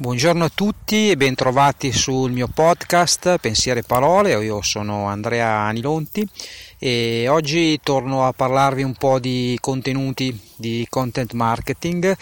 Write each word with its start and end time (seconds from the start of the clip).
Buongiorno 0.00 0.44
a 0.44 0.50
tutti 0.54 1.10
e 1.10 1.16
bentrovati 1.16 1.90
sul 1.90 2.30
mio 2.30 2.46
podcast 2.46 3.38
Pensiere 3.38 3.80
e 3.80 3.82
Parole, 3.82 4.40
io 4.44 4.62
sono 4.62 5.06
Andrea 5.06 5.48
Anilonti 5.62 6.24
e 6.78 7.26
oggi 7.26 7.80
torno 7.82 8.24
a 8.24 8.32
parlarvi 8.32 8.84
un 8.84 8.92
po' 8.92 9.18
di 9.18 9.58
contenuti 9.60 10.40
di 10.54 10.86
content 10.88 11.32
marketing 11.32 12.16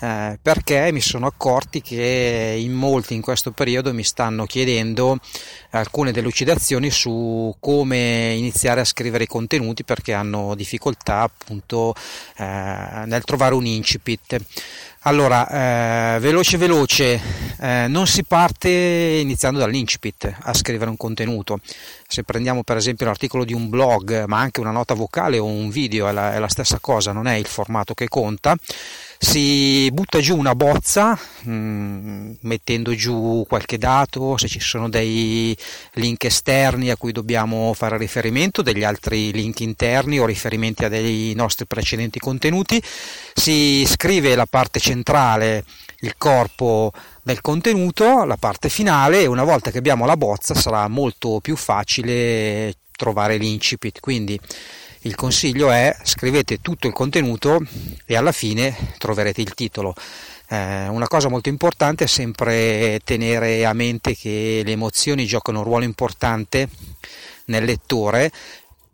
eh, 0.00 0.38
perché 0.40 0.92
mi 0.92 1.00
sono 1.00 1.26
accorti 1.26 1.80
che 1.80 2.54
in 2.58 2.72
molti 2.72 3.14
in 3.14 3.22
questo 3.22 3.52
periodo 3.52 3.94
mi 3.94 4.04
stanno 4.04 4.44
chiedendo 4.44 5.18
alcune 5.70 6.12
delucidazioni 6.12 6.90
su 6.90 7.54
come 7.58 8.34
iniziare 8.34 8.80
a 8.80 8.84
scrivere 8.84 9.24
i 9.24 9.28
contenuti 9.28 9.84
perché 9.84 10.12
hanno 10.12 10.54
difficoltà 10.54 11.20
appunto 11.20 11.94
eh, 12.36 12.44
nel 13.06 13.22
trovare 13.24 13.54
un 13.54 13.64
incipit. 13.64 14.36
Allora, 15.04 16.14
eh, 16.14 16.20
veloce 16.20 16.56
veloce, 16.56 17.20
eh, 17.58 17.86
non 17.88 18.06
si 18.06 18.22
parte 18.22 18.68
iniziando 18.68 19.58
dall'incipit 19.58 20.32
a 20.42 20.54
scrivere 20.54 20.90
un 20.90 20.96
contenuto. 20.96 21.58
Se 22.06 22.22
prendiamo 22.22 22.62
per 22.62 22.76
esempio 22.76 23.06
l'articolo 23.06 23.44
di 23.44 23.52
un 23.52 23.68
blog, 23.68 24.26
ma 24.26 24.38
anche 24.38 24.60
una 24.60 24.70
nota 24.70 24.94
vocale 24.94 25.40
o 25.40 25.46
un 25.46 25.70
video, 25.70 26.06
è 26.06 26.12
la, 26.12 26.34
è 26.34 26.38
la 26.38 26.46
stessa 26.46 26.78
cosa, 26.78 27.10
non 27.10 27.26
è 27.26 27.34
il 27.34 27.46
formato 27.46 27.94
che 27.94 28.06
conta 28.06 28.54
si 29.24 29.88
butta 29.92 30.18
giù 30.18 30.36
una 30.36 30.56
bozza 30.56 31.16
mm, 31.46 32.32
mettendo 32.40 32.92
giù 32.92 33.44
qualche 33.48 33.78
dato, 33.78 34.36
se 34.36 34.48
ci 34.48 34.58
sono 34.58 34.88
dei 34.88 35.56
link 35.94 36.24
esterni 36.24 36.90
a 36.90 36.96
cui 36.96 37.12
dobbiamo 37.12 37.72
fare 37.72 37.98
riferimento, 37.98 38.62
degli 38.62 38.82
altri 38.82 39.30
link 39.32 39.60
interni 39.60 40.18
o 40.18 40.26
riferimenti 40.26 40.84
a 40.84 40.88
dei 40.88 41.34
nostri 41.36 41.66
precedenti 41.66 42.18
contenuti, 42.18 42.82
si 43.32 43.84
scrive 43.86 44.34
la 44.34 44.46
parte 44.46 44.80
centrale, 44.80 45.64
il 46.00 46.14
corpo 46.18 46.90
del 47.22 47.40
contenuto, 47.40 48.24
la 48.24 48.36
parte 48.36 48.68
finale 48.68 49.20
e 49.22 49.26
una 49.26 49.44
volta 49.44 49.70
che 49.70 49.78
abbiamo 49.78 50.04
la 50.04 50.16
bozza 50.16 50.54
sarà 50.54 50.88
molto 50.88 51.38
più 51.40 51.54
facile 51.54 52.74
trovare 53.02 53.36
l'incipit. 53.36 53.98
Quindi 53.98 54.38
il 55.00 55.16
consiglio 55.16 55.72
è 55.72 55.96
scrivete 56.04 56.60
tutto 56.60 56.86
il 56.86 56.92
contenuto 56.92 57.60
e 58.06 58.14
alla 58.14 58.30
fine 58.30 58.94
troverete 58.98 59.40
il 59.40 59.54
titolo. 59.54 59.92
Eh, 60.48 60.86
una 60.86 61.08
cosa 61.08 61.28
molto 61.28 61.48
importante 61.48 62.04
è 62.04 62.06
sempre 62.06 63.00
tenere 63.02 63.66
a 63.66 63.72
mente 63.72 64.14
che 64.14 64.62
le 64.64 64.70
emozioni 64.70 65.26
giocano 65.26 65.58
un 65.58 65.64
ruolo 65.64 65.82
importante 65.82 66.68
nel 67.46 67.64
lettore 67.64 68.30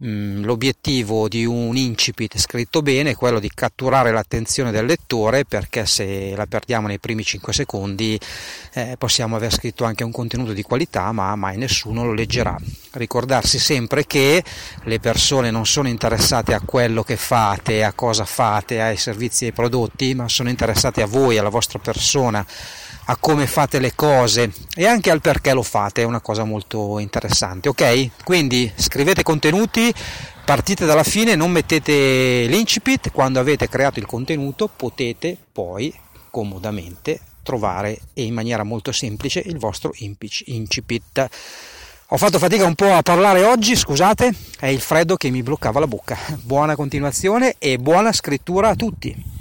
l'obiettivo 0.01 1.27
di 1.27 1.45
un 1.45 1.77
incipit 1.77 2.39
scritto 2.39 2.83
bene 2.83 3.11
è 3.11 3.17
quello 3.17 3.41
di 3.41 3.51
catturare 3.53 4.13
l'attenzione 4.13 4.71
del 4.71 4.87
lettore 4.87 5.45
perché 5.45 5.87
se 5.87 6.35
la 6.37 6.47
perdiamo 6.47 6.87
nei 6.87 7.01
primi 7.01 7.25
5 7.25 7.53
secondi 7.53 8.19
eh, 8.75 8.95
possiamo 8.97 9.35
aver 9.35 9.53
scritto 9.53 9.85
anche 9.85 10.05
un 10.05 10.13
contenuto 10.13 10.53
di 10.53 10.63
qualità 10.63 11.11
ma 11.11 11.35
mai 11.35 11.57
nessuno 11.57 12.05
lo 12.05 12.13
leggerà. 12.13 12.57
Ricordarsi 12.93 13.59
sempre 13.59 14.07
che 14.07 14.45
le 14.85 15.01
persone 15.01 15.51
non 15.51 15.67
sono 15.67 15.89
interessate 15.89 16.55
a 16.55 16.61
quello 16.61 17.03
che 17.03 17.17
fate, 17.17 17.83
a 17.83 17.93
cosa 17.93 18.25
fate, 18.25 18.81
ai 18.81 18.97
servizi 18.97 19.45
e 19.45 19.47
ai 19.49 19.53
prodotti, 19.53 20.15
ma 20.15 20.29
sono 20.29 20.49
interessate 20.49 21.03
a 21.03 21.07
voi, 21.07 21.39
alla 21.39 21.49
vostra 21.49 21.81
persona 21.81 22.47
a 23.11 23.17
come 23.17 23.47
fate 23.47 23.79
le 23.79 23.95
cose 23.95 24.53
e 24.75 24.87
anche 24.87 25.11
al 25.11 25.23
perché 25.23 25.55
lo 25.55 25.63
fate, 25.63 26.03
è 26.03 26.05
una 26.05 26.21
cosa 26.21 26.45
molto 26.45 26.99
interessante, 26.99 27.69
ok? 27.71 28.11
Quindi 28.23 28.71
scrivete 28.77 29.23
contenuti, 29.23 29.88
partite 30.45 30.87
dalla 30.87 31.03
fine, 31.03 31.35
non 31.35 31.51
mettete 31.51 32.47
l'incipit, 32.47 33.11
quando 33.11 33.41
avete 33.41 33.69
creato 33.69 33.99
il 33.99 34.07
contenuto 34.07 34.69
potete 34.75 35.37
poi 35.53 35.95
comodamente 36.31 37.21
trovare 37.43 37.99
e 38.15 38.25
in 38.25 38.35
maniera 38.35 38.63
molto 38.63 38.93
semplice 38.93 39.43
il 39.45 39.59
vostro 39.59 39.93
incipit. 39.95 41.29
Ho 42.09 42.17
fatto 42.17 42.39
fatica 42.39 42.65
un 42.65 42.75
po' 42.75 42.93
a 42.93 43.03
parlare 43.03 43.45
oggi, 43.45 43.77
scusate, 43.77 44.33
è 44.59 44.67
il 44.67 44.81
freddo 44.81 45.17
che 45.17 45.31
mi 45.31 45.43
bloccava 45.43 45.81
la 45.81 45.87
bocca. 45.87 46.17
Buona 46.43 46.75
continuazione 46.75 47.57
e 47.59 47.79
buona 47.79 48.13
scrittura 48.13 48.71
a 48.71 48.75
tutti. 48.75 49.38